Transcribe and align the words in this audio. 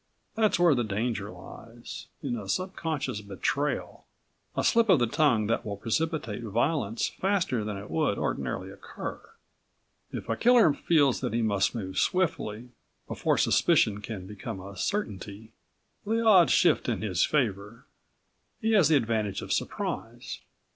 That's 0.33 0.57
where 0.57 0.73
the 0.73 0.83
danger 0.83 1.29
lies, 1.29 2.07
in 2.23 2.35
a 2.35 2.49
subconscious 2.49 3.21
betrayal, 3.21 4.07
a 4.57 4.63
slip 4.63 4.89
of 4.89 4.97
the 4.97 5.05
tongue 5.05 5.45
that 5.45 5.63
will 5.63 5.77
precipitate 5.77 6.41
violence 6.41 7.09
faster 7.09 7.63
than 7.63 7.77
it 7.77 7.91
would 7.91 8.17
ordinarily 8.17 8.71
occur. 8.71 9.21
If 10.11 10.27
a 10.27 10.35
killer 10.35 10.73
feels 10.73 11.19
that 11.19 11.33
he 11.33 11.43
must 11.43 11.75
move 11.75 11.99
swiftly, 11.99 12.69
before 13.07 13.37
suspicion 13.37 14.01
can 14.01 14.25
become 14.25 14.59
a 14.59 14.75
certainty, 14.75 15.51
the 16.03 16.25
odds 16.25 16.51
shift 16.51 16.89
in 16.89 17.03
his 17.03 17.23
favor. 17.23 17.85
He 18.59 18.71
has 18.71 18.89
the 18.89 18.95
advantage 18.95 19.43
of 19.43 19.53
surprise. 19.53 20.39